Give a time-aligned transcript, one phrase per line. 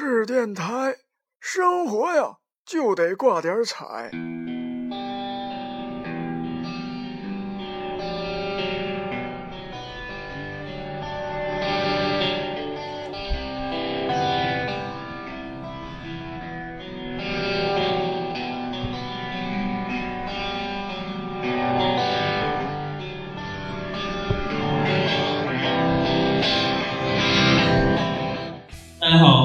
[0.00, 0.94] 是电台，
[1.40, 4.12] 生活呀就得挂点彩。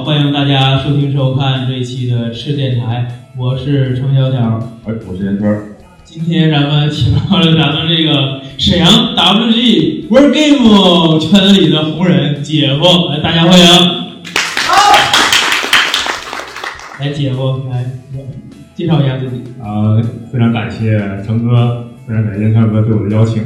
[0.04, 3.08] 好，欢迎大家收听收看这一期的赤电台，
[3.38, 4.60] 我是程小条。
[4.84, 5.62] 哎，我是烟圈。
[6.04, 8.86] 今天咱们请到了咱们这个沈阳
[9.16, 13.66] WG War Game 圈里的红人姐夫，来大家欢迎。
[14.68, 14.74] 好
[17.00, 17.86] 来，姐夫来
[18.76, 19.42] 介绍一下自己。
[19.64, 19.96] 啊、
[20.30, 23.42] 非常感谢程哥，非常感谢烟圈哥对我的邀请。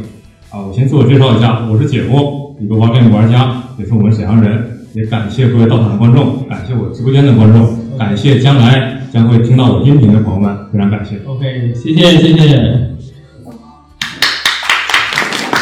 [0.50, 4.74] 啊，我先自我介绍一下，我是姐夫，一个 War Game 玩家，也是我们沈阳人。
[4.94, 11.20] 也感谢各位到场的观众，感谢我直播间的观众，感谢将来将会听到我音频的朋友们，非常感谢。
[11.26, 12.96] OK，谢谢谢谢。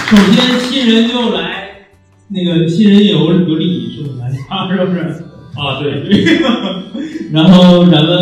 [0.08, 1.88] 首先，新人就来，
[2.30, 5.00] 那个新人有有礼是我们家是不是？
[5.56, 6.04] 啊，对，
[7.32, 8.16] 然后咱们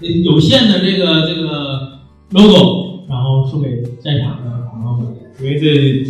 [0.00, 1.98] 呃有限的这个这个
[2.30, 5.08] logo，然后送给在场的朋友们。
[5.40, 6.04] 因为这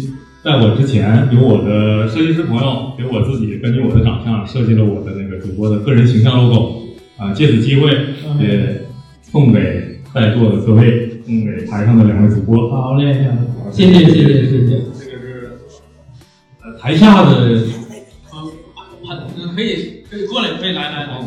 [0.45, 6.83] 在我之前有我的设计师朋友给我自己根据我的长相设计了我的那个主播的个人形象 logo，
[7.17, 7.93] 啊，借此机会
[8.41, 8.83] 也
[9.23, 12.69] 送给在座的各位，送给台上的两位主播。
[12.71, 13.15] 好嘞，
[13.71, 14.67] 谢谢谢谢谢谢。
[14.67, 15.53] 这个是
[16.61, 17.31] 呃台下的
[19.07, 19.23] 啊，
[19.55, 21.19] 可以可以过来，可以来来来。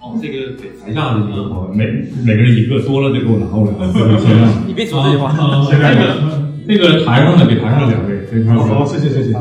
[0.00, 1.84] 哦，这个给台下的一个朋友，每
[2.24, 4.64] 每个人一个，多了就给我拿过来，这个限量。
[4.66, 5.28] 你别说 这句话。
[5.28, 8.13] 好现在的这个台上的给台上的两位，
[8.48, 9.32] 好，谢谢谢谢。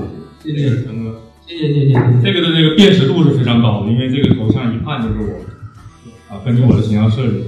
[0.44, 1.94] 谢谢陈哥，谢谢谢谢。
[2.24, 7.44] 这个的这个辨识度是非常高的，因为这个头像一看就是我，啊，根据我的形象设计。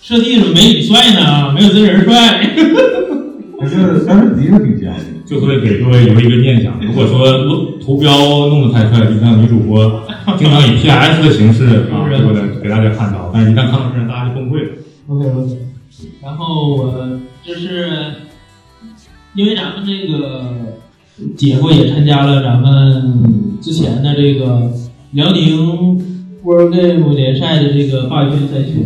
[0.00, 1.52] 设计怎么没你帅呢？
[1.52, 2.54] 没有真人帅。
[3.60, 5.04] 但是但是的确挺像的。
[5.26, 8.10] 就是为给各位留一个念想，如果说图标
[8.48, 10.02] 弄得太帅，就像女主播
[10.38, 14.70] 经常以 PS 的形式啊，为了给大家看到，但是一旦看到真人，大家就崩溃了。
[15.08, 15.58] OK OK，
[16.22, 17.88] 然后我就是
[19.38, 20.56] 因为咱们这个
[21.36, 24.72] 姐夫也参加了咱们之前的这个
[25.12, 25.96] 辽宁
[26.42, 28.84] World Game 联赛的这个话语权赛区，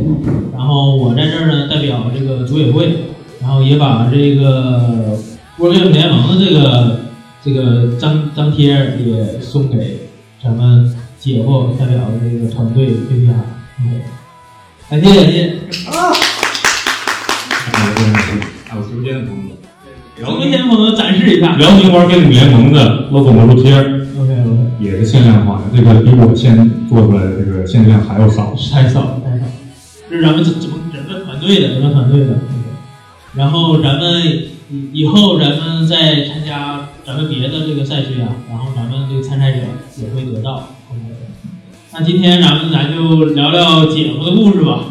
[0.53, 2.93] 然后我在这儿呢代表这个组委会，
[3.41, 5.19] 然后也把这个
[5.57, 7.01] World Game 联盟的这个
[7.43, 10.01] 这个张张贴也送给
[10.45, 12.95] 咱们姐夫代表的这个团队谢
[14.91, 15.01] 感谢。
[15.01, 15.57] 感谢感谢，
[18.69, 19.57] 还有直播间的朋友
[20.17, 21.57] 们，直播间朋友展示一下。
[21.57, 26.55] 辽宁玩 game 联盟的 logo 魔术贴 OK OK，也是限量化的，这个比我现
[26.89, 28.55] 做出来的这个限量还要少。
[28.73, 29.47] 太少了太少，
[30.11, 32.39] 这是咱们整整整个团队的整个团队的。
[33.35, 34.23] 然后咱们
[34.71, 39.61] 以以后咱们再参加咱们别的这个赛区啊，然后咱们这个参赛者
[39.97, 40.69] 也会得到。
[41.95, 44.85] 那今天咱们咱就聊聊姐夫的故事吧。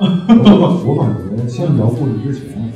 [0.00, 2.72] 我我感觉先聊故事之前，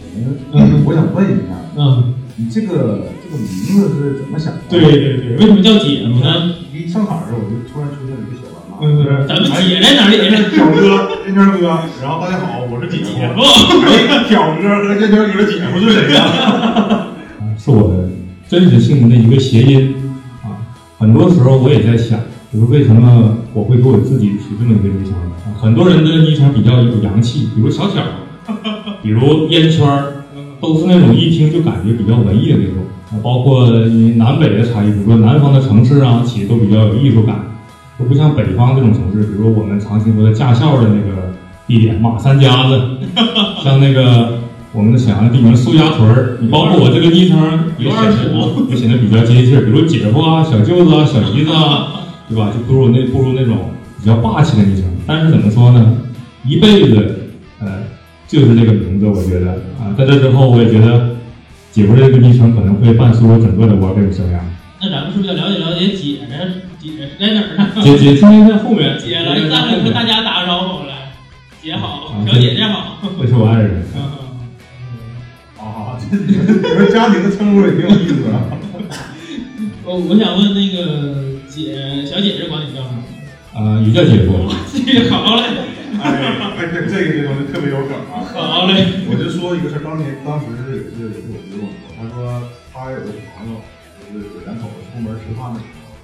[0.86, 3.48] 我想问一下，嗯，你这个这个名
[3.80, 4.60] 字是怎么想的？
[4.70, 6.54] 对对对，为什么叫姐夫呢？
[6.72, 8.78] 一上场的时候我就突然出现了一个小妈妈。
[8.82, 10.16] 嗯，咱们姐在哪里？
[10.54, 11.66] 小哥，烟圈哥，
[12.00, 13.10] 然后大家好，我是姐夫。
[13.14, 13.42] 姐夫。
[13.86, 17.08] 哎，小哥和烟圈哥的姐夫是谁呀？
[17.58, 18.10] 是我的
[18.48, 19.94] 真实姓的一个谐音
[20.42, 20.62] 啊。
[20.98, 22.20] 很多时候我也在想，
[22.52, 25.14] 就是为什么我会给我自己取这么一个昵称？
[25.14, 28.02] 啊很多人的昵称比较有洋气，比如小小，
[29.02, 30.24] 比如烟圈儿，
[30.60, 32.82] 都是那种一听就感觉比较文艺的那种。
[33.10, 33.68] 啊，包括
[34.16, 37.36] 南北的差异，比如说南方的城市啊，起的都比较有艺术感，
[37.98, 41.32] 都不像北方这种城市，比如说我们常听说的驾校的那个
[41.66, 42.80] 地点马三家子，
[43.62, 44.38] 像那个
[44.72, 47.38] 我们的沈阳的地名苏家屯儿，你包括我这个昵称
[47.78, 51.88] 也显得也显得比较接地气儿，比如姐夫啊、小舅子啊、小姨子啊，
[52.28, 52.50] 对吧？
[52.52, 53.70] 就不如那不如那种
[54.00, 54.84] 比较霸气的昵称。
[55.06, 55.98] 但是怎么说呢？
[56.44, 57.23] 一辈子，呃，
[58.26, 61.16] 就是这个名字，我觉得啊，在这之后，我也觉得
[61.70, 64.38] 姐夫这个昵称可能会伴随我整个的玩 game 生涯。
[64.80, 66.34] 那咱们是不是要了解了解姐呢？
[66.80, 67.68] 姐是在哪儿呢？
[67.82, 71.12] 姐姐今天在后面，姐来，大家和大家打个招呼来。
[71.62, 72.98] 姐好，啊小姐姐好。
[73.20, 73.84] 这是我爱人。
[75.58, 78.50] 啊，这你们家庭的称呼也挺有意思啊。
[79.84, 83.02] 我我想问那个姐，小姐姐管你叫什么？
[83.54, 84.50] 啊、也叫姐夫。
[84.72, 85.42] 姐好嘞，
[86.04, 86.12] 哎，
[86.60, 88.20] 哎，这这个这东西特别有梗啊。
[88.28, 88.84] 好嘞。
[89.08, 93.56] 我就说一个事儿，当年当时也是也是我侄子跟我说，他说他有个朋友
[94.12, 95.96] 就是有两口子出门吃饭的时候，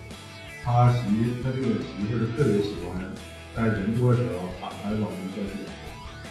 [0.64, 1.04] 他他媳
[1.44, 2.96] 他这个媳妇儿特别喜欢
[3.54, 5.68] 在人多的时候喊他老公叫姐，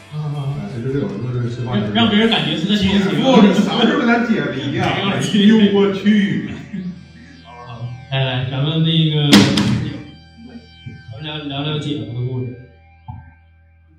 [0.10, 3.22] 啊啊，这就是有时候是吃饭的时候让让别人感觉是在姐亲情。
[3.22, 4.90] 夫，你 啥时候跟咱姐离呀？
[5.14, 6.50] 哎呦我去！
[7.46, 9.30] 好来来，咱们那个，
[11.12, 12.29] 咱们聊聊聊姐夫。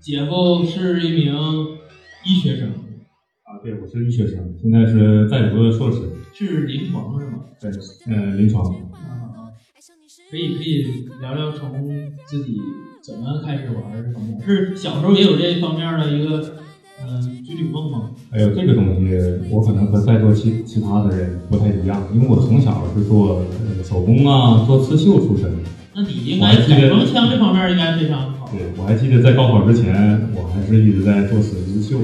[0.01, 1.35] 姐夫是一名
[2.25, 5.99] 医学生，啊，对，我是医学生，现在是在读的硕士，
[6.33, 7.41] 是临床是吗？
[7.61, 7.71] 对，
[8.07, 8.65] 嗯，临床。
[8.93, 9.53] 啊，
[10.31, 10.87] 可以可以
[11.21, 11.87] 聊聊从
[12.27, 12.59] 自己
[13.03, 16.55] 怎么开始玩这方面，是小时候也有这方面的一个
[17.07, 18.11] 嗯军旅梦吗？
[18.31, 19.19] 哎呦这个东西，
[19.51, 25.69] 我可能和在座其其他的人不太一样，因为我从小是做呃手工啊，做刺绣出身的。
[25.95, 28.49] 那你应该改装枪这方面应该非常好。
[28.53, 31.99] 对，我还记得在高考之前，我还是一直在做十字绣。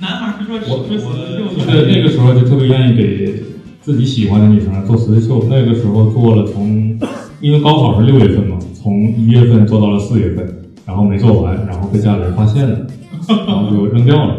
[0.00, 3.42] 男孩说我说死我记得那个时候就特别愿意给
[3.82, 6.96] 自己喜欢的女生做十字绣，那个时候做了从，
[7.40, 12.86] 因为高考是六月份嘛，从一月份做到了四月份，然后没做完，然后被家里人发现了，
[13.48, 14.36] 然后就扔掉了。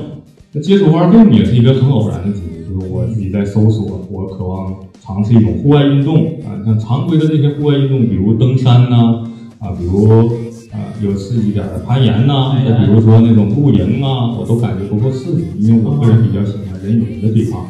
[0.53, 4.74] 那接触玩 game 也是一个很偶然的机会，就是我自己在搜索，我渴望
[5.10, 9.24] 尝试一种户外运动啊，像常规的这些户外运动，比如登山呐、
[9.58, 10.28] 啊，比如
[10.72, 17.66] 啊有刺激点的攀岩呐、啊再比如说那种露营啊，我都感觉不够刺激，因为我个人比较喜欢人与人的对抗。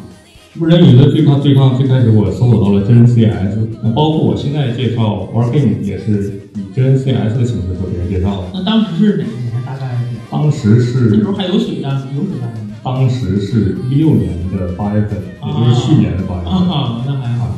[0.58, 8.48] 不人与人的对抗，对抗最开始我搜索到了真人 CS，那包括我现在介绍玩 game 也是以真人 CS 的形式和别人介绍的。
[8.52, 9.64] 那当时是哪一年？
[9.64, 9.96] 大概
[10.30, 12.69] 当时是那时候还有水弹，有水弹吗？
[12.82, 16.52] 当时是一六年的八月份，也就是去年的八月份。
[16.52, 17.48] 啊，那还好。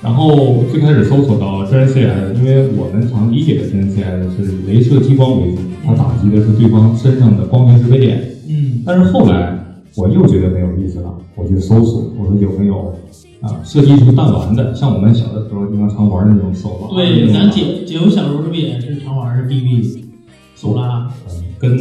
[0.00, 8.22] 然后最开始搜索到真人 CS，因为我们常理解的真人 CS 是以镭射激光为主，它打击的是对方身上的光学识别点。
[8.48, 9.58] 嗯，但是后来
[9.96, 12.94] 我又觉得没有意思了，我去搜索，我说有没有
[13.40, 16.94] 啊设计出弹丸的，像我们小的时候经常常玩的那种手拉。
[16.94, 20.04] 对，咱姐姐夫小时候是不是也是常玩的 BB
[20.54, 21.10] 手拉？
[21.28, 21.76] 嗯跟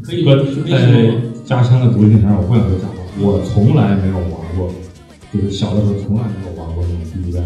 [0.00, 1.12] 可以跟可以在
[1.48, 4.68] 家乡的独立电台，我不想说假话，我从来没有玩过，
[5.32, 7.42] 就是小的时候从来没有玩过那种 BB 弹。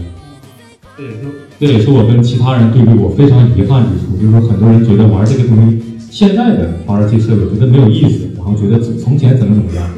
[0.98, 1.16] 这也是
[1.60, 9.88] 这也是我跟其他人对比我非常遗憾之处，就是说很多人觉得玩这个东西，现在的玩游戏设备觉得没有意思，然后觉得从前怎么怎么样，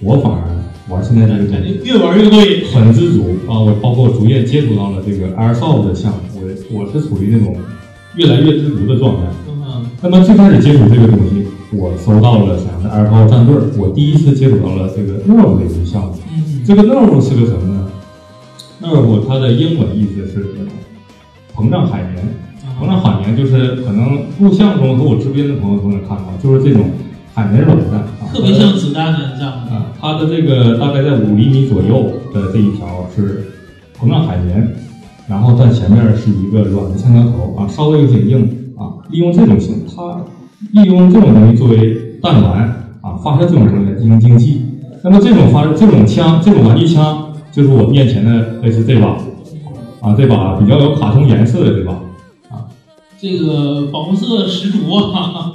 [0.00, 0.40] 我反而
[0.88, 2.64] 玩现在这个东西越玩越对。
[2.64, 3.60] 很知足啊！
[3.60, 6.40] 我包括我逐渐接触到了这个 Airsoft 的项目，
[6.72, 7.54] 我我是处于那种
[8.16, 9.26] 越来越知足的状态。
[9.48, 11.39] 嗯，那么最开始接触这个东西，
[11.72, 16.14] 我搜到了沈阳的 Airsoft 战队，我第一次接触到了这个 NERV 的一个项目。
[16.34, 17.88] 嗯，这个 NERV 是个什么呢
[18.82, 20.46] ？NERV 它的英文意思是
[21.54, 22.24] 膨胀海绵。
[22.80, 26.90] 膨胀海绵就是可能录像中和我直播的朋友都能看到，就是这种
[27.34, 29.72] 海绵软弹，啊特别像子弹的这样的。
[29.72, 33.44] 啊，它的这个大概在五厘米左右的这一条是
[34.00, 34.74] 膨胀海绵，
[35.28, 38.96] 然后在前面是一个软的橡胶头啊，稍微有点硬啊。
[39.10, 40.22] 利用这种形，它
[40.72, 42.62] 利用这种东西作为弹丸
[43.00, 44.62] 啊，发射这种东西来进行竞技。
[45.02, 49.16] 那么这种发这种枪，这种玩具枪，就是我面前的类似这把
[50.00, 51.92] 啊，这把比较有卡通颜色的这把
[52.54, 52.68] 啊。
[53.18, 55.52] 这个保护色十足啊！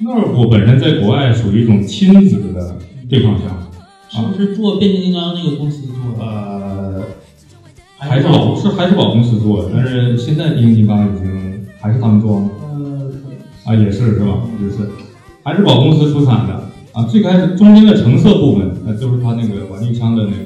[0.00, 2.76] 那尔夫本身在国外属于一种亲子的
[3.08, 3.46] 对抗枪，
[4.08, 6.24] 是不是做变形金刚那个公司做的？
[6.24, 7.02] 呃，
[7.98, 12.50] 海之宝是海之宝公司做的，但是现在变形金刚已经还是他们做吗？
[12.57, 12.57] 呃，
[13.68, 14.38] 啊，也是是吧？
[14.62, 14.76] 也是
[15.44, 16.54] 还是宝公司出产的
[16.92, 17.04] 啊。
[17.04, 20.36] 最开始中间的橙色部分，那就是它那个玩具枪的那个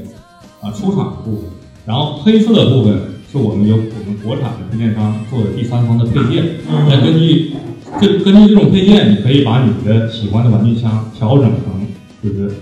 [0.61, 1.45] 啊出厂的部分，
[1.87, 2.99] 然后黑色的部分
[3.31, 6.57] 是我们由我们国产的配件商做的第三方的配件，
[6.89, 7.53] 来根据
[8.01, 11.87] 这根据这种配件，你可以把你的喜欢的玩具枪调整成
[12.25, 12.53] 就是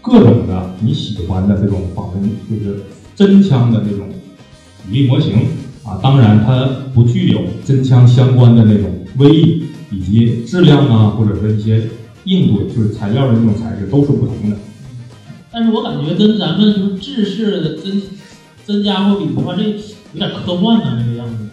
[0.00, 2.82] 各种的你喜欢的这种仿真，就是
[3.14, 4.06] 真枪的这种
[4.88, 5.34] 比例模型
[5.84, 6.00] 啊。
[6.02, 11.82] 当然，它不具有真枪相关的那种威力以及质量啊，或者是一些
[12.24, 14.56] 硬度，就是材料的那种材质都是不同的。
[15.52, 18.02] 但是我感觉跟咱们就是制式的真
[18.66, 21.48] 真家伙比的话，这有点科幻呢，这个样子，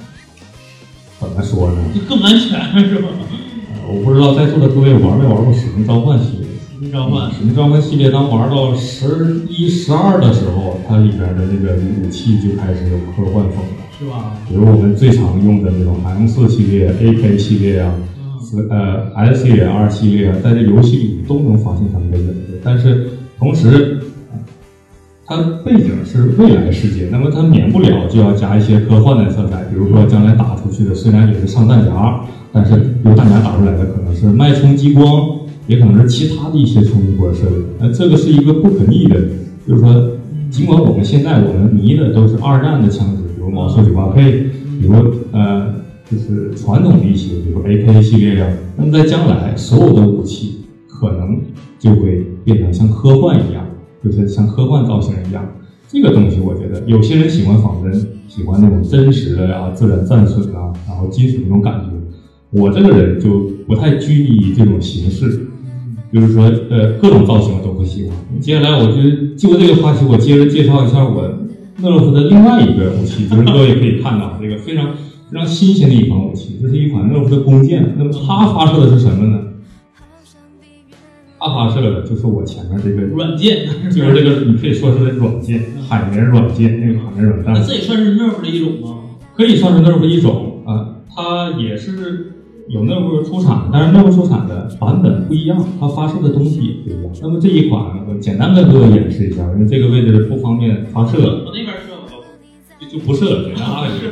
[1.20, 1.82] 怎么说呢？
[1.94, 3.10] 就更安全是吧？
[3.76, 6.48] 呃我不知道在座的各位玩没玩过《使命召唤》系列？
[6.74, 13.84] 使命召唤使命召唤系列当玩到十一、十二的时候，它里边的那个武器就开始有科幻风了。
[13.98, 14.36] 是吧？
[14.50, 17.94] 比如我们最常用的那种 M 四系列、AK 系列啊，
[18.70, 22.60] 呃 S 系列、R 系列，在这游戏里都能发现它们的影子。
[22.64, 23.08] 但是
[23.40, 24.00] 同时，
[25.26, 29.64] 它背景是未来世界，那么它免不了就要加一些科幻的色彩。
[29.66, 32.22] 比如说，将来打出去的虽然也是上弹夹，
[32.52, 32.74] 但是
[33.06, 37.56] 由弹夹打出来的可能是脉冲激光，也可能是其他的一些冲击波设备。
[37.80, 39.16] 那这个是一个不可逆的，
[39.68, 40.12] 就是说，
[40.52, 44.44] 尽管我们现在我们迷的都是二战的枪支，比如毛瑟 98K，
[44.80, 44.94] 比如
[45.32, 45.74] 呃，
[46.14, 51.42] 就是传统的一些，比如 AK 系列呀，那么在将来所有的武器可能
[51.80, 53.66] 就会变成像科幻一样，
[54.04, 55.44] 就是像科幻造型一样。
[55.88, 57.94] 这个东西我觉得有些人喜欢仿真，
[58.28, 61.90] 喜欢那种真实的呀、自然战损啊，然后金属那种感觉。
[62.52, 65.48] 我这个人就不太拘泥于这种形式，
[66.14, 68.12] 就是说呃各种造型我都不喜欢。
[68.40, 71.40] 接下来我就就这个话题，我接着介绍一下我
[71.80, 74.90] 诺洛夫的另外一个武器，就是各位可以看到这个非常
[75.34, 77.96] 非常新鲜的一款武器，这是一款勒洛夫的弓箭。
[77.98, 79.40] 那么它发射的是什么呢？
[81.40, 85.60] 它发射的就是我前面这个软件， 就是这个，你可以说是软件，
[85.90, 89.00] 海绵软件，那个海绵软那弹，这也算是 nerf 的一种吗？
[89.36, 90.98] 可以算是 nerf 一种啊。
[91.16, 92.34] 它也是
[92.70, 97.12] 有 nerf 出产，但是 nerf 出产的版本不一样，它发射的东西也不一样。
[97.24, 101.73] 那么这一款，我简单跟各位演示一下，因为这个位置不方便发射，我那边射过，
[102.94, 104.12] 就就不射了，给它拉了一个。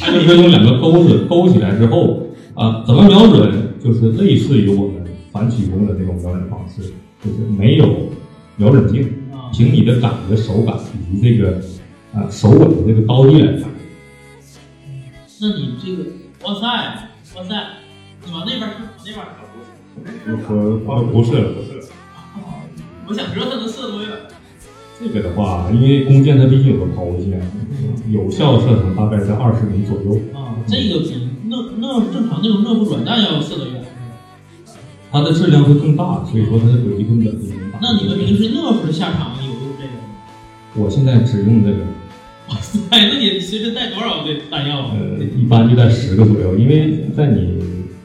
[0.00, 6.92] 它就是 用两个钩子勾起来之后啊，怎么瞄准，就是类似于我们反曲弓的这种瞄准方式，
[7.24, 8.10] 就是没有
[8.56, 9.02] 瞄准镜。
[9.32, 10.78] 啊，凭你的感觉、手感
[11.10, 11.58] 以及这个
[12.14, 13.70] 啊、手稳的这个高低来看，
[15.40, 16.04] 那你这个，
[16.44, 16.60] 哇塞，
[17.36, 17.66] 哇塞，
[18.26, 18.74] 你往那边射，
[19.16, 19.26] 往
[19.96, 21.88] 那边射，和不是不是
[23.08, 24.10] 我想知道它能射多远。
[24.98, 27.40] 这个的话，因为弓箭它毕竟有个抛物线，
[28.10, 31.12] 有效射程大概在二十米左右，啊，这个比
[31.48, 33.82] 那那正常那种热敷软弹要射得远。
[35.12, 37.52] 它的质量会更大，所以说它的轨迹更稳定。
[37.80, 40.08] 那你们平时热伏的下场有用这个吗？
[40.74, 41.78] 我现在只用这个，
[42.48, 44.96] 哇塞，那你随身带多少个弹药啊？
[44.98, 47.62] 呃，一般就在十个左右，因为在你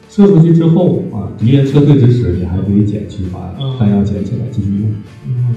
[0.08, 4.94] 射出去之后啊，敌人撤退之时，你还可以捡去把嗯弹药捡起来继续用。
[5.26, 5.54] 嗯，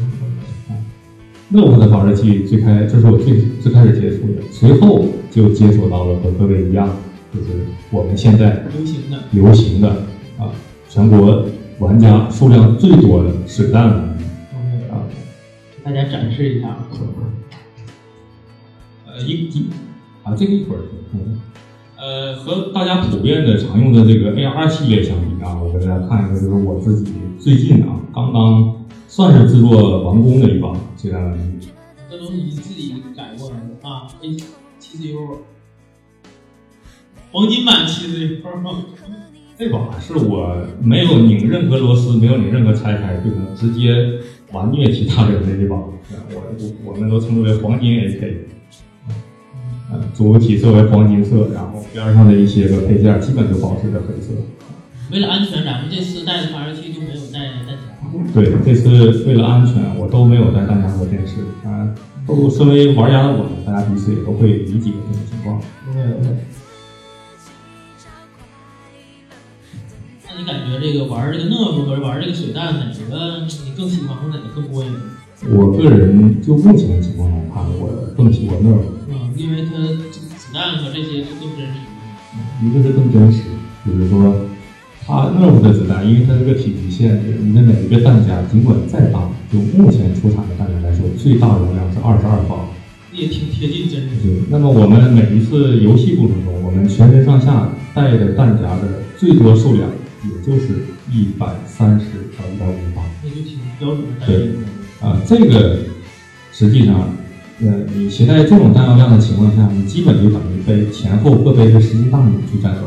[1.50, 6.90] 那我的发射器最开，这是我最最开始接触的，随后就接触到了和各位一样，
[7.34, 7.48] 就是
[7.92, 9.20] 我们现在流行的。
[9.32, 9.90] 流行的
[10.40, 10.50] 啊，
[10.90, 11.46] 全国
[11.80, 14.24] 玩家数量最多的水弹玩具
[14.54, 15.06] OK，啊，
[15.84, 16.78] 大家展示一下。
[19.08, 19.68] 呃一一
[20.24, 20.80] 啊这个一会儿
[21.14, 21.40] 嗯
[21.98, 28.74] 呃和大家普遍的常用的这个 AR 系列相比啊，我给大家看一个，就是我自己最近啊刚刚
[29.16, 31.70] 算是制作完工的一把水弹玩具。
[32.12, 34.36] 这都是你自己改过来的啊？A
[34.78, 35.40] 七 C U，
[37.32, 38.42] 黄金版七 C U
[39.58, 44.20] 这把是我没有拧任何螺丝，没有拧任何拆开，就能直接
[44.52, 45.78] 完虐其他人的一把。
[45.78, 45.94] 我
[46.34, 48.36] 我我们都称之为黄金 AK。
[49.94, 54.34] 呃，主体色为黄金色，然后边上的一些个配件基本就保持着黑色。
[55.10, 57.16] 为了安全，咱们这次带的发射器就没有。
[58.34, 61.42] 对，这次为了安全，我都没有带弹夹和电视。
[61.64, 61.88] 啊，
[62.28, 65.62] 都身为玩家的我们，大家彼此也都会理解这种情况。
[70.28, 74.92] 那你感觉这个玩这个 nerf 和玩这个水弹，哪个你更喜欢，或哪个更过瘾？
[75.52, 78.80] 我个人就目前情况来看，我更喜欢那儿。
[79.08, 82.66] 嗯，因为它子弹和这些是更真实的。
[82.66, 83.44] 一个是更真实，
[83.84, 84.36] 比如说
[85.06, 92.66] 它那么的子弹，因为它这个体积限制，你的每一个弹夹尽管再大，就目前出产的弹夹来说，最大容量是二十二发。
[93.14, 94.16] 也挺贴近真实。
[94.24, 99.88] 对，那么我们每一次游戏过程中，我们全身上下带的弹夹的最多数量，
[100.24, 102.06] 也就是一百三十
[102.38, 103.04] 到一百五十发。
[103.24, 105.08] 那就挺标准的弹药。
[105.08, 105.78] 啊，这个
[106.52, 107.10] 实际上，
[107.62, 112.82] 呃，你携带这种弹药量的情况下，你基本就等于背前后各背着十斤大米去战斗。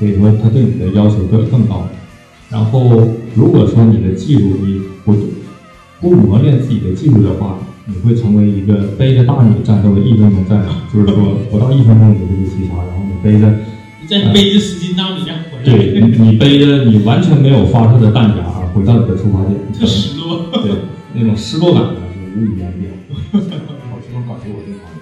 [0.00, 1.88] 所以说他对你的要求会更高。
[2.50, 5.14] 然后，如果说你的技术你不
[6.00, 13.48] 不磨练自己的技术的话，你会成为一个背着大米战斗的一分钟战士，就是说不到一分钟你就会被击杀，然后你背着
[14.00, 20.46] 你再背着十斤大米再回来，对你你背着你完全没有发射的弹夹啊回到你的出发点，特失落。
[20.62, 20.72] 对
[21.14, 22.90] 那种失落感呢就无以言表。
[23.10, 25.00] 我这种感觉我经常有。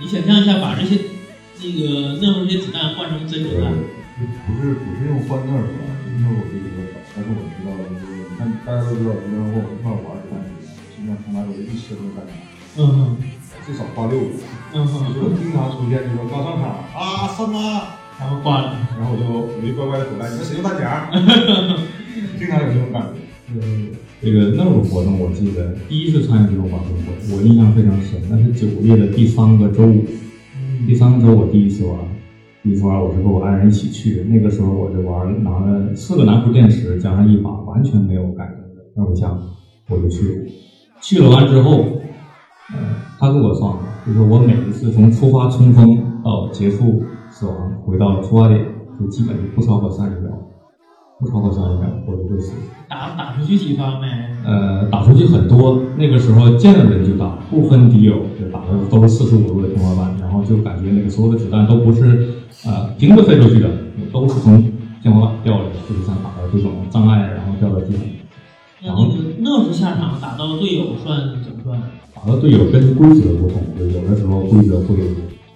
[0.00, 0.96] 你想象一下，把这些
[1.60, 3.72] 这个那么这些子弹换成真子弹，
[4.46, 5.84] 不是不是用换那儿吧？
[6.12, 10.38] 因为我这个少，但是我知道就是你看大家都知道，就是跟我一块玩儿的弹
[10.94, 12.32] 现在从来都一千个弹夹，
[12.78, 13.16] 嗯
[13.66, 14.36] 至少挂六个。
[14.72, 18.76] 嗯就是经常出现，就是刚上场啊三啊，然后挂了。
[18.98, 21.10] 然后我就我就乖乖的回来，你们谁用弹夹？
[22.38, 23.18] 经常有这种感觉。
[24.22, 28.20] 这个那种活动，我记得第一次参与这种晚会活动，我印象非常深。
[28.28, 30.04] 那是九月的第三个周五，
[30.86, 31.98] 第三个周我第一次玩，
[32.62, 34.24] 第一次玩我是和我爱人一起去的。
[34.24, 39.40] 那个时候我就玩，拿了四个南孚电池加上一把完全没有改动的二手枪，
[39.88, 40.50] 我就去了。
[41.00, 41.84] 去了完之后，
[42.74, 42.78] 呃，
[43.18, 48.62] 他给我算了，就是我每一次从出发冲锋到结束死亡回到出发点，
[48.98, 50.30] 就基本是不超过三十秒，
[51.18, 52.52] 不超过三十秒我就会死。
[52.90, 54.06] 打打出去几发没？
[54.44, 62.28] 呃，打出去很多，那个时候见了人就打，不分敌友，就打的都是四十五度的天花板，然后就感觉那个所有的子弹都不是
[62.64, 63.68] 呃平着飞出去的，
[64.12, 64.62] 都是从
[65.02, 68.02] 天花板掉下来，就是像打到这种障碍，然后掉到地上。
[68.82, 71.80] 那那个那时下场打到队友算怎么算？
[72.14, 74.96] 打到队友根据规则不同，就有的时候规则会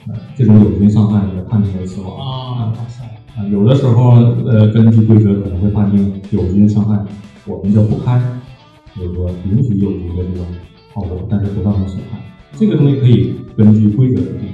[0.09, 3.05] 呃这种友军伤害也判定为死亡啊，哇塞！
[3.37, 4.11] 啊，有的时候
[4.47, 6.99] 呃根据规则可能会判定友军伤害，
[7.47, 8.23] 我们就不开，
[8.97, 10.47] 就是说允许友军的这种
[10.95, 12.19] 炮火，但是不造成损害。
[12.53, 14.54] 这个东西可以根据规则而定。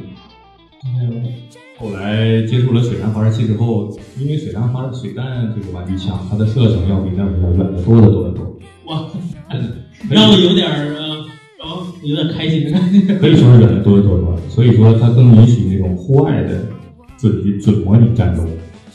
[1.80, 8.54] 嗯后来接触了水弹发射器之后，因为水弹发水弹这个玩具枪，它的射程要比那个要远的多得多得多，
[8.86, 9.06] 哇，
[10.10, 11.24] 让我有点儿呃，
[11.58, 13.14] 让我有点开心的感觉。
[13.16, 14.36] 可以说是远的多得多得多。
[14.50, 16.66] 所以说它更允许那种户外的
[17.16, 17.32] 准
[17.62, 18.44] 准模拟战斗，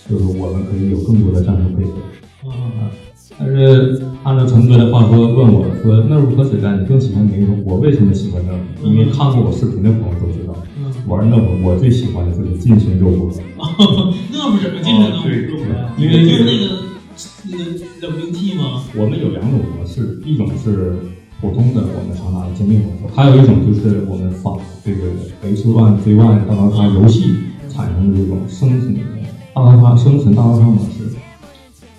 [0.08, 2.50] 就是我们可以有更多的战术配合。
[2.52, 2.54] 啊，
[3.40, 7.64] 但是按照陈哥的话说，问我说那如何水弹你更喜欢哪一种？
[7.66, 8.94] 我为什么喜欢那种？
[8.94, 10.45] 因为看过我视频的朋友都知道，嗯，
[11.08, 13.32] 玩那种我最喜欢的就是近身肉搏。
[14.32, 15.94] 那不怎么进城能对入呀？
[15.98, 16.64] 因为就是那个
[17.50, 17.64] 那个
[18.02, 18.84] 冷兵器吗？
[18.96, 20.98] 我们有两种模式，一种是
[21.40, 25.02] 普通的我们常拿的兼并模式，还有一种就是我们仿这个
[25.44, 27.36] H One Z One 大逃杀游戏
[27.70, 28.96] 产生的这种生存
[29.54, 31.16] 大逃杀生存大逃杀模式。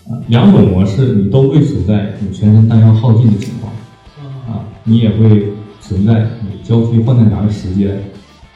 [0.09, 3.73] 啊，两种模式你都会存在你全身弹药耗尽的情况
[4.19, 8.01] 啊，啊，你也会存在你交替换弹夹的时间。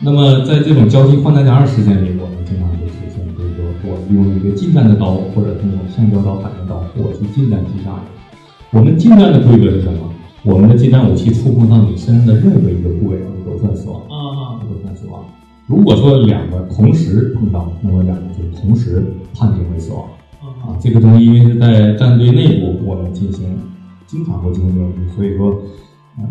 [0.02, 8.00] 那么在这种交替换弹夹的时间里，我们经常会出现，比如说我用一个近战的刀，或者是那种橡胶刀、海绵刀，我去近战击杀人。
[8.72, 10.10] 我们近战的规则是什么？
[10.42, 15.22] 我们的近战武器触碰到你身上的任何一个部位，你都算死亡，啊，都算死亡。
[15.66, 19.04] 如果说两个同时碰到，那么两个就同时
[19.34, 20.04] 判定为死亡。
[20.40, 23.44] 啊，这个东西因为是在战队内部我们进行，
[24.06, 25.60] 经常会进行这种，所以说，
[26.16, 26.24] 呃，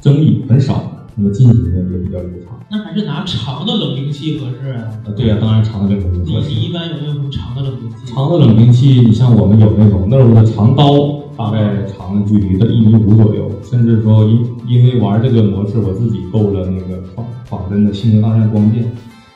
[0.00, 0.82] 争议很少，
[1.14, 2.53] 那么进行的也比较流畅。
[2.70, 4.84] 那还是拿长的冷兵器合适啊。
[5.04, 8.12] 呃，对呀、当然长的冷兵你器，你一般有没有什么长的冷兵器？
[8.12, 18.90] 长的冷兵器，你像我们有那种那时候的长刀，大概长的距离在一米五左右，甚至说因因为玩这个模式，我自己购了那个仿仿真的《星球大战》光剑，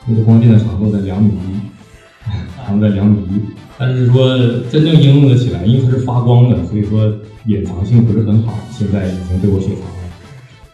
[0.07, 3.41] 那个光剑的长度在两米一，长在两米一。
[3.77, 4.37] 但是说
[4.69, 7.09] 真正应用的起来，因为它是发光的，所以说
[7.45, 8.53] 隐藏性不是很好。
[8.71, 10.08] 现在已经被我雪藏了。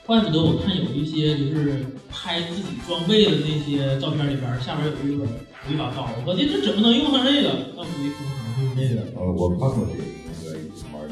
[0.05, 5.25] 怪不得我看有一些就是拍自己装备的那些照片里边，下边有一个
[5.67, 7.49] 有一把刀，我这这怎么能用上这个？
[7.75, 9.01] 那不得工程用这个？
[9.17, 10.61] 呃，我看过这个那个
[10.93, 11.09] 玩儿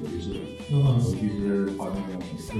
[0.00, 0.38] 游戏是，
[0.70, 2.54] 嗯尤其是他那个每次，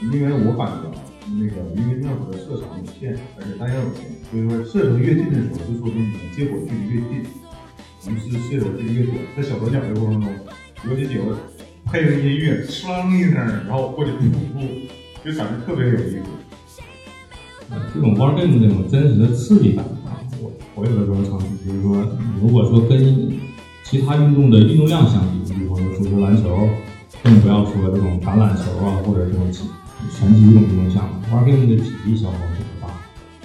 [0.00, 1.04] 因为我感觉啊，
[1.36, 7.20] 那个因为那会儿射程有限，而且弹药有限，所以说射程越近的时候，就说明你的接火距离越近，
[8.08, 9.16] 于是射手距离越短。
[9.36, 10.32] 在小短角的过程中，
[10.88, 11.36] 尤其有
[11.84, 13.34] 配着音乐，唰一声，
[13.68, 14.64] 然后过去噗噗，
[15.24, 16.80] 就感觉特别有意思。
[17.70, 22.02] 呃这种 war game 这种真实的刺激感啊，我我有的时候尝试，就是说，
[22.40, 23.30] 如果说跟
[23.84, 26.68] 其他运动的运动量相比，比方说足球、篮球，
[27.22, 29.64] 更不要说这种橄榄球啊，或者这种其
[30.16, 32.88] 拳击这种运动项目，war game 的体力消耗是很大，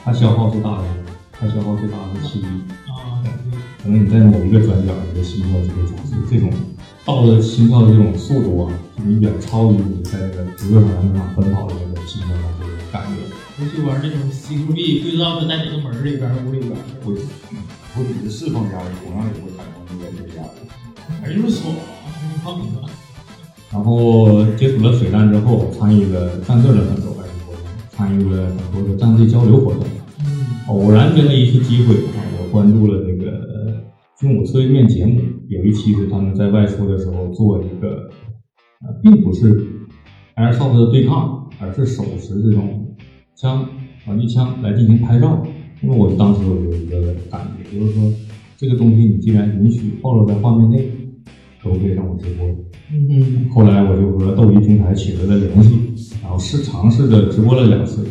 [0.05, 0.83] 它消耗最大的，
[1.33, 2.45] 它消耗最大的是气力。
[2.87, 3.19] 啊，
[3.83, 6.49] 可能你在某一个转角，你的心跳就会加速，这种
[7.05, 13.19] 到了心跳的这种速度啊，你远超于你在那个直个场上奔跑的那个心跳的这个感觉。
[13.59, 16.71] 尤其玩这种 CQB，不知道它在哪个门儿里边、屋里边
[17.03, 17.21] 不只
[18.23, 20.63] 是释放压力，同样也会产生这个这个压力。
[21.23, 21.75] 哎呦，爽！
[22.25, 22.89] 你看看，
[23.71, 27.61] 然后接触了水弹之后，参与了战队的很多外事活动，
[27.91, 29.83] 参与了很多的战队交流活动。
[30.25, 33.52] 嗯，偶然间的一次机会啊，我关注了这个
[34.23, 38.09] 军武测试面节目，有一期是他们在外出的时候做一个，
[38.81, 39.67] 呃，并不是
[40.37, 42.95] airsoft 的对抗，而是手持这种
[43.35, 43.67] 枪
[44.07, 45.45] 玩具枪来进行拍照。
[45.81, 48.09] 那么我当时我有一个感觉，就是说
[48.55, 50.89] 这个东西你既然允许暴露在画面内，
[51.61, 52.47] 可不可以让我直播？
[52.93, 58.07] 嗯嗯，后来我就和斗鱼平台取得了联系，然后试尝试着直播了两次。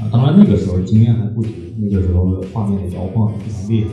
[0.00, 3.90] 啊，当然那个时候经验还不足，那个时候的画面的摇晃非常厉害。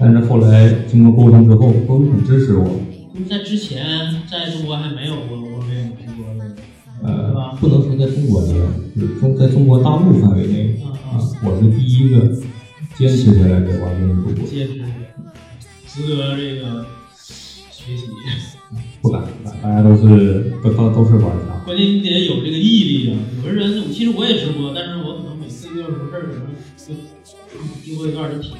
[0.00, 2.64] 但是后来经过沟通之后，都很支持我。
[3.12, 6.56] 就是在之前在中国还没有过我这种直播的，是
[7.02, 7.58] 呃吧，？
[7.60, 12.34] 不能说在中国没有，就是中在中国大陆范围内啊，我是第一个
[12.96, 14.46] 坚持下来的玩电主播。
[14.46, 14.82] 坚持
[15.86, 16.86] 值得这个
[17.70, 18.04] 学习。
[19.02, 21.62] 不敢，不敢，大家都是都都都是玩家。
[21.64, 23.18] 关键你得有这个毅力啊！
[23.44, 27.00] 有的人，其实我也直播，但是我可能每次遇到什么事儿，可能就就
[27.84, 28.50] 经过一段的体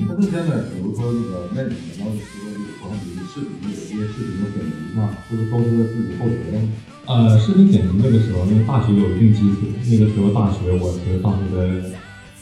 [0.00, 0.08] 验。
[0.08, 6.58] 但是现在，比如说那个，那你们要是说这个国产这个视频，有些视频的剪辑嘛，是不是都是自己后学的？
[7.06, 11.90] 呃，视频剪辑那个时候，因为大学有一定基础，那个时候大学我是当时的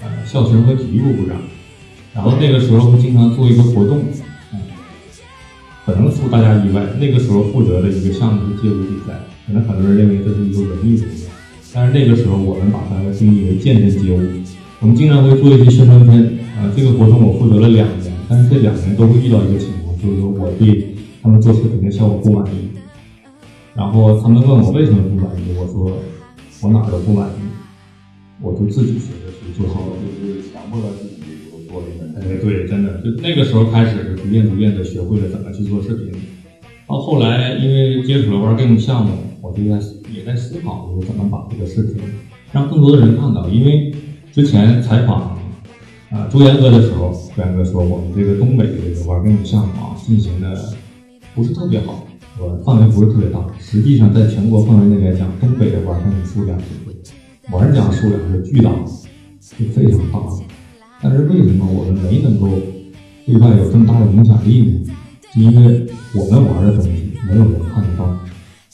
[0.03, 1.41] 呃校训和体育部部长，
[2.15, 4.05] 然后那个时候会经常做一个活动，
[4.53, 4.61] 嗯，
[5.87, 11.15] 可能出大家意外，那个时候负责的一个项目是街舞比赛，可能很多人认为这是一个文艺活动，
[11.73, 14.21] 但是那个时候我们把它定义为健身街舞，
[14.81, 22.69] 我们经常会做一些宣传片，啊，这个活动我负责了两年，但是这两年都会遇到一个情况，就是说我对他们做视频的效果不满意。
[23.77, 25.97] 然后他们问我为什么不满意，我说
[26.63, 27.43] 我哪儿都不满意，
[28.43, 31.15] 我就自己学着去做好了，就是强迫他自己
[31.53, 32.09] 有做这个。
[32.19, 36.13] 哎，对，真的，就那个时候开始，是逐渐逐渐的学会了怎么去做视频。
[36.89, 39.79] 到后来，因为接触了玩 game 项目，我就在
[40.13, 42.03] 也在思考，我怎么把这个视频
[42.51, 43.49] 让更多的人看到。
[43.49, 43.95] 因为
[44.33, 45.38] 之前采访
[46.11, 50.73] 啊朱岩哥的时候，朱岩哥说我们这个东北的这个玩 game 项目啊进行的
[51.35, 52.05] 不是特别好。
[52.41, 56.65] 我，范围不是特别大，实际上在全国范围内来讲，东北的玩的数量是
[57.53, 58.87] 玩家数量是巨大的，
[59.41, 60.43] 是非常大的。
[61.03, 62.49] 但是为什么我们没能够
[63.27, 64.95] 对外有这么大的影响力呢？
[65.35, 68.17] 是因为我们玩的东西没有人看得到，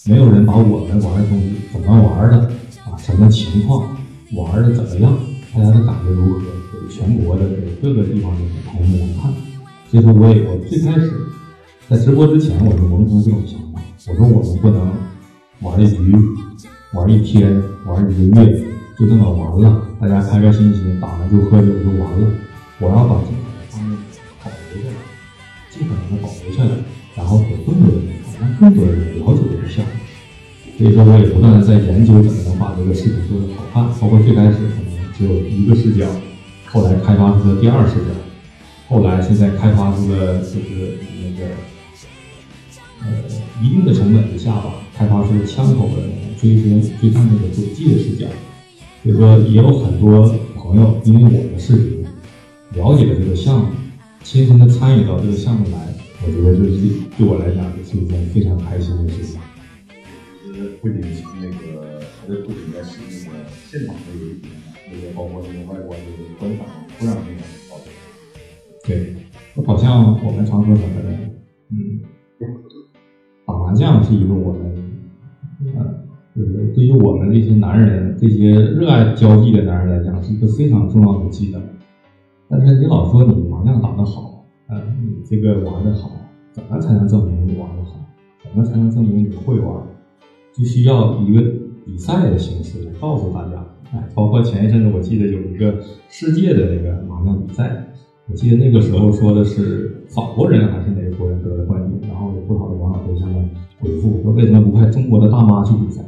[0.07, 2.39] 没有人把我们玩的东西怎么玩的
[2.85, 3.97] 啊，什么情况，
[4.35, 5.19] 玩的怎么样，
[5.55, 6.41] 大家的感觉如何，
[6.73, 9.33] 给全国的给各个地方的朋友们看。
[9.89, 11.13] 所以说，我也我最开始。
[11.89, 13.81] 在直播之前，我就萌生这种想法。
[14.09, 14.91] 我说我们不能
[15.61, 16.13] 玩一局、
[16.93, 18.65] 玩一天、玩一个月，
[18.99, 19.87] 就这么玩了。
[20.01, 22.27] 大家开开心心打完就喝酒就完了。
[22.81, 23.39] 我要把这个
[23.71, 23.97] 方面
[24.43, 24.97] 保留下来，
[25.71, 26.71] 尽可能的保留下来，
[27.15, 29.93] 然后给更多的人看，让更多的人了解这个项目。
[30.77, 33.87] 所以说，我也不断的在研究怎么能把这个视频做得好看。
[34.01, 34.57] 包括最开始
[35.17, 36.07] 只有一个视角，
[36.67, 38.11] 后来开发出了第二视角，
[38.89, 41.51] 后来现在开发出了就是那个。
[43.07, 43.11] 呃，
[43.63, 46.03] 一定的成本之下吧，开发出了枪口的
[46.41, 48.27] 追踪、追踪那个轨迹的视角。
[49.03, 52.03] 所以说，也有很多朋友因为我的视频
[52.73, 53.67] 了解了这个项目，
[54.23, 55.77] 亲身的参与到这个项目来，
[56.23, 56.81] 我觉得这是
[57.19, 59.39] 对我来讲也是一件非常开心的事情。
[60.47, 63.37] 就是不仅是那个，还是不仅在是那个
[63.71, 64.54] 现场的一点，
[64.95, 66.07] 那个包括这个外观的
[66.39, 66.67] 观赏，
[66.99, 67.81] 不让这个好。
[68.87, 69.15] 对，
[69.67, 71.11] 好像我们常说什么的，
[71.71, 72.01] 嗯。
[73.47, 74.75] 打麻将是一个我们，
[75.77, 75.85] 呃，
[76.35, 81.63] 就是对于我们这些男人，这些热爱交际的男人来讲，是一个非常重要的技能。
[82.49, 86.11] 但是你老说你麻将打得好，呃，你这个玩得好，
[86.53, 88.01] 怎么才能证明你玩得好？
[88.43, 89.87] 怎么才能证明你会玩？
[90.55, 91.43] 就需要一个
[91.85, 93.65] 比赛的形式来告诉大家。
[93.95, 95.77] 哎，包括前一阵子我记得有一个
[96.09, 97.87] 世界的那个麻将比赛，
[98.29, 103.39] 我记得那个时候说的是法国人还是哪国人得了冠军，然后有不少的网友都向他
[103.79, 106.03] 回复说：“为什么不派中国的大妈去比赛？”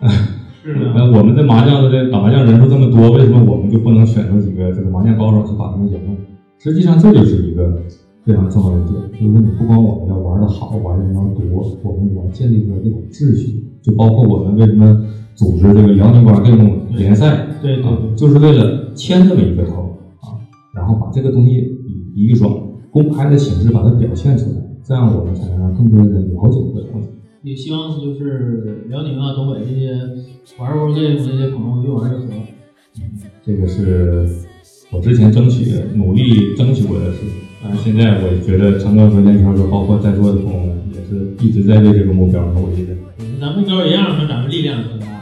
[0.62, 0.92] 是呢。
[0.94, 6.16] 那我们的麻将的打麻将人数这么多，为什么我们就不能选出几个这个麻将高手去把他们赢了？
[6.58, 7.82] 实际上这就是一个
[8.24, 13.64] 非常重要的点，就是说你不光我们要玩的好，玩的人要多，我们也要建立一个这种秩序。
[13.82, 19.82] 就包括我们为什么组织这个辽宁玩 game 联赛，对对，就是为了牵这么一个头
[20.20, 20.38] 啊，
[20.74, 21.52] 然后把这个东西
[22.14, 22.70] 以一种。
[22.94, 27.08] 公开的形式把它表现出来，这样我们才能让更多的人了解这个东西。
[27.42, 29.98] 也希望就是辽宁啊、东北这些
[30.60, 32.26] 玩儿过这这些朋友越玩越火。
[33.42, 34.28] 这个是
[34.92, 37.30] 我之前争取、努力争取过的事情。
[37.60, 42.94] 但是现在我觉得成哥和连条哥，包括在座的朋友们，也是一直在为这个目标努力的。
[43.40, 45.06] 咱目标一样，那咱们力量更大。
[45.06, 45.13] 对，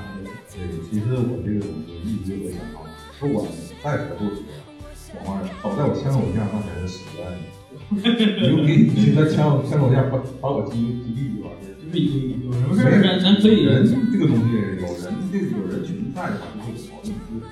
[0.92, 2.84] 其实我这个东西一直有个想法，
[3.18, 3.48] 不管
[3.82, 4.28] 再何处
[4.92, 7.40] 说，往外倒在我枪口下，那才是实在的。
[7.96, 8.92] 牛逼！
[8.92, 13.64] 你在枪枪口下把把我击击毙就完事就是有有什么事儿，咱咱可以。
[13.64, 17.48] 人这个东西，有人这个有人群在的话，就会有矛盾，就会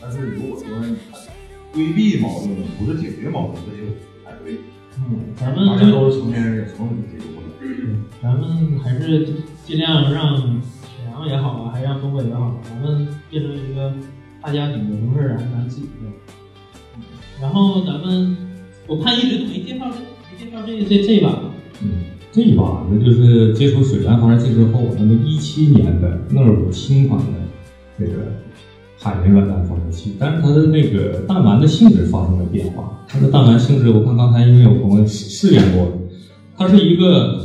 [0.00, 0.70] 但是如果说
[1.74, 4.62] 规避矛盾，不是解决矛盾，这就不太对。
[5.02, 7.46] 嗯，咱们大家都是成年人，什么问题解决不了？
[8.22, 9.26] 咱们还是
[9.66, 10.62] 尽量让
[11.26, 13.92] 也好啊，还是让东北也好，咱们变成一个
[14.42, 16.10] 大家庭的，不是咱自己的。
[17.40, 18.36] 然后咱们。
[18.88, 21.40] 我看一直都没介绍，没介绍这这这把。
[21.82, 21.88] 嗯，
[22.30, 27.32] 这一把呢，就是接触水蓝发射器之后，那么一七年的那尔新款的
[27.98, 28.12] 这个
[28.96, 33.04] 海绵软弹发射器，但是它的那个弹丸的性质发生了变化。
[33.08, 35.88] 它的弹丸性质，我看刚才因为有朋友试验过，
[36.56, 37.40] 它是一个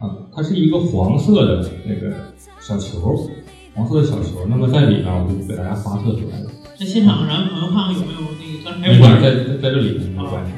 [0.00, 2.12] 啊，它是一个黄色的那个
[2.68, 3.30] 小球，
[3.74, 4.44] 黄色的小球。
[4.46, 6.50] 那么在里边，我就给大家发射出来了。
[6.78, 10.52] 在现场咱们朋友看看有没有那个刚才没关系，在在在这里没关系。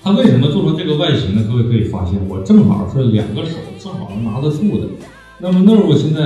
[0.00, 1.44] 它为什么做成这个外形呢？
[1.48, 4.86] 各位可以发现，我正好是两个手正好能拿得住的。
[5.40, 6.22] 那么 Nerve 现在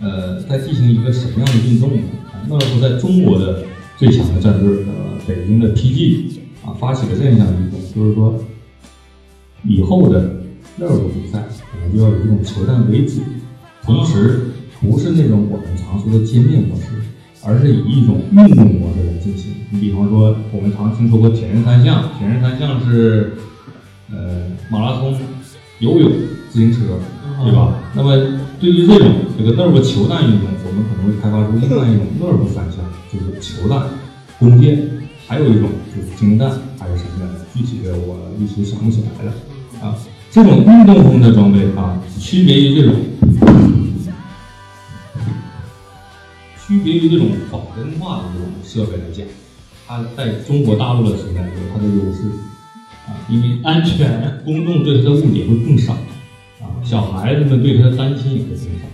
[0.00, 2.02] 呃在进行一个什么样的运动呢
[2.50, 3.62] ？Nerve 在中国的
[3.96, 8.34] 最强的战队呃北京的 PG 啊发起了这样一项运动，就是说
[9.62, 10.34] 以后的
[10.80, 13.20] Nerve 比赛可能就要以这种球战为主，
[13.82, 16.86] 同时不是那种我们常说的歼灭模式。
[17.44, 19.50] 而是以一种运动模式来进行。
[19.70, 23.32] 你比方说，我们常听说过铁人三项，铁人三项是
[24.12, 25.18] 呃马拉松、
[25.80, 26.12] 游泳、
[26.48, 27.00] 自行车，
[27.42, 27.74] 对吧？
[27.96, 28.14] 那么
[28.60, 32.78] 对于这种这个 Nerve 球弹运动，我们可能会开发出另外一种 Nerve 三项，
[33.12, 33.88] 就是球弹、
[34.38, 34.88] 弓箭，
[35.26, 39.32] 还有一种就是精弹，还是什么的，具体的我一时想不起来了
[39.80, 39.98] 啊。
[40.32, 42.96] 这种运动风的装备啊，区别于这种。
[46.66, 49.26] 区别于这种仿真化的这种设备来讲，
[49.86, 52.30] 它在中国大陆的存在有它的优势
[53.06, 55.92] 啊，因为安全，公众对它的误解会更少
[56.62, 58.86] 啊，小孩子们对它的担心也会更少，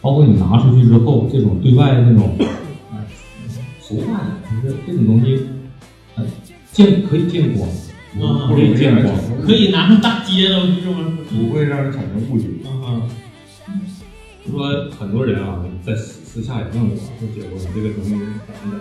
[0.00, 2.38] 包括你拿出去之后，这种对外的那种
[2.92, 3.02] 啊，
[3.80, 5.40] 俗话讲就是这种东西，
[6.14, 6.24] 呃，
[6.70, 7.68] 见可以见光，
[8.22, 12.46] 啊可以见光，可以拿上大街都是吗不会让人产生误解。
[12.64, 13.02] 啊，
[14.48, 18.26] 说很多人啊，在私私下也问我，说姐夫，你这个东西怎么
[18.62, 18.80] 怎么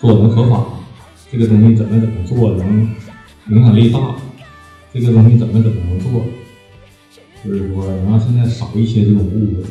[0.00, 0.66] 做能合法？
[1.30, 2.94] 这个东西怎么怎么做能
[3.48, 4.16] 影响力大？
[4.92, 6.24] 这个东西怎么怎么能做？
[7.44, 9.64] 就是说能让现在少一些这种误会。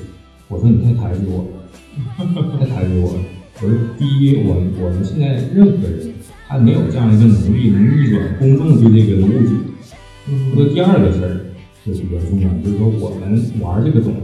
[0.50, 3.19] 我说你太抬举我了，太抬举我了。
[3.62, 6.11] 我说第一，我我们现在任何人
[6.52, 9.56] 还没有这样一个能力能逆转公众对这个的误解。
[10.54, 11.40] 说第二个事儿
[11.86, 14.20] 就比较重要，就是说我们玩这个东西，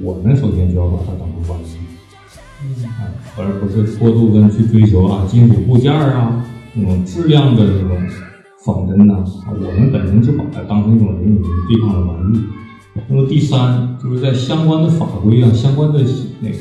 [0.00, 7.98] 我们首先就要把它当成玩具，啊，而不是过度的去追求啊金属部件儿啊那种质量的这种
[8.64, 12.40] 仿真呐、啊，我们本身就把它当成一种人与人对抗的玩具。
[13.08, 15.98] 那么第三，就是在相关的法规啊、相关的
[16.38, 16.56] 那个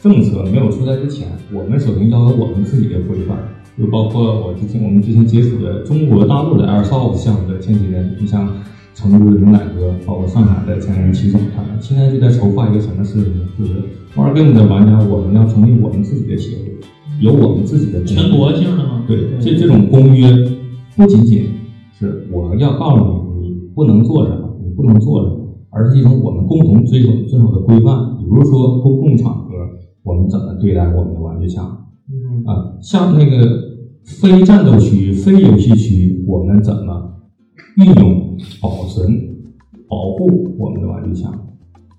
[0.00, 3.36] 政策没有出台之前，我们首先要有我们自己的规范，
[3.78, 8.46] 就包括我之前我们之前接触的中国大陆的 Airsoft 项目的前几年，你像
[8.94, 13.48] 成都的牛奶哥，包括上海的前人齐总他们，现在就在筹划一个什么事情呢？
[13.58, 13.72] 就是
[14.14, 16.74] Wargame 的玩家，我们要成立我们自己的协会，
[17.20, 19.04] 有我们自己的全国性的吗？
[19.08, 20.28] 对，这这种公约
[20.94, 21.46] 不仅仅
[21.98, 28.18] 是我要告诉你你不能做什么，你不能做什么，而是一种我们共同遵守遵守的规范。
[28.18, 29.48] 比如说公共场合，
[30.02, 31.81] 我们怎么对待我们的玩具枪嗯
[32.46, 32.76] 啊？
[32.80, 33.60] 像那个
[34.04, 37.22] 非战斗区、非游戏区，我们怎么
[37.76, 39.08] 运用、保存、
[39.88, 41.32] 保护我们的玩具枪？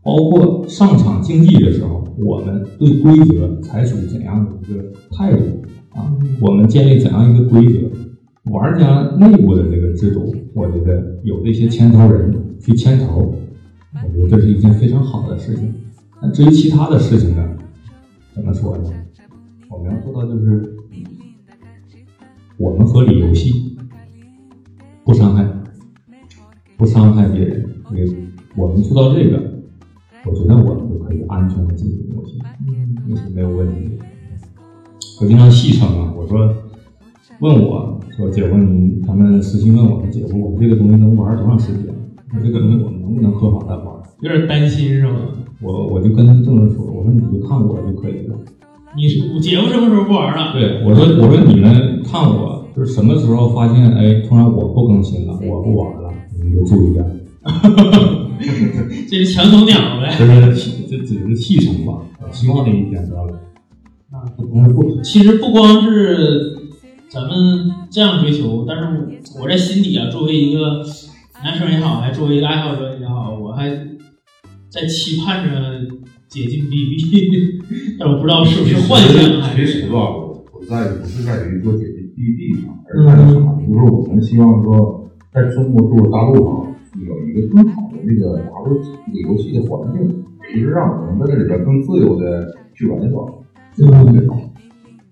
[0.04, 6.14] 包括上场竞技的时候，我们对规则采取怎样的一个态度啊？
[6.42, 7.90] 我们建立怎样一个规则？
[8.52, 13.34] 玩家内部的这个制度，我觉得有这些牵头人去牵头，
[13.94, 15.74] 我觉得这是一件非常好的事情。
[16.22, 17.50] 那至于其他的事情呢，
[18.36, 18.90] 怎么说呢？
[19.84, 20.78] 我要做到就是，
[22.58, 23.78] 我们合理游戏，
[25.04, 25.46] 不伤害，
[26.78, 27.70] 不伤害别人。
[27.92, 28.14] 这个
[28.56, 29.44] 我们做到这个，
[30.26, 32.40] 我觉得我们就可以安全的进行游戏，
[33.10, 34.06] 这是没有问题的。
[35.20, 36.56] 我经常戏称啊，我说
[37.42, 41.94] 问我说姐夫你他们私信问我说姐夫我们这个东西能玩多长时间？
[42.34, 44.02] 我这个东西我们能不能合法的玩？
[44.22, 45.14] 有点担心是吧？
[45.60, 48.38] 我我就跟他这么说，我说你就看我就可以了。
[48.96, 50.54] 你是我节目什么时候不玩了？
[50.54, 57.06] 对，我说我说你们看我，就是什么时候发现哎，突然我不更新了，我不玩了，你们就注意点。
[59.10, 60.16] 这是墙头鸟呗。
[60.18, 61.94] 这是这只是戏称吧，
[62.32, 63.34] 希望那一天到来。
[64.12, 66.56] 啊，不是不其实不光是
[67.10, 70.86] 咱们这样追求，但是我在心底啊，作为一个
[71.44, 73.70] 男生也好，还作为一个爱好者也好，我还
[74.70, 75.82] 在期盼着
[76.34, 77.62] 解禁 BB，
[78.00, 83.62] 但我不知道是不是幻想还是其实吧，我我在于不是在于说解禁 BB 上，而是在于啥呢？
[83.62, 86.74] 就是我们希望说，在中国作为大陆上
[87.06, 90.10] 有一个更好的这个打入这个游戏的环境，
[90.56, 93.30] 就是让我们在这里边更自由的去玩耍，
[93.78, 94.34] 这个最好。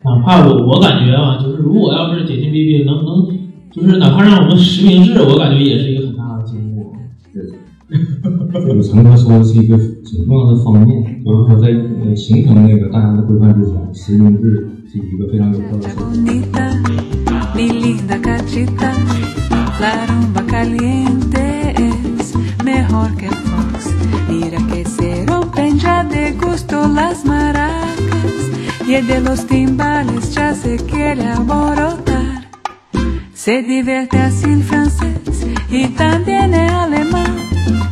[0.03, 3.27] 哪怕我我感觉啊，就是如果要是解禁 BB 能能，
[3.69, 6.95] 就是哪怕让我们实名制，我感觉也是一个很大的进步。
[7.91, 11.67] 这个陈哥说的是一个挺重要的方面，就是说在
[12.05, 16.11] 呃形成那个大家的规范之前，实名制是一个非常有效的手段。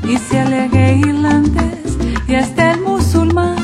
[0.10, 3.58] Y se alegra irlandés y hasta el musulmán.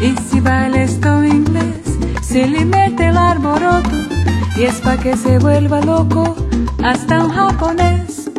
[0.00, 1.84] Y si baila esto inglés,
[2.20, 3.96] se le mete el arboroto,
[4.56, 6.36] y es pa' que se vuelva loco
[6.82, 8.30] hasta un japonés.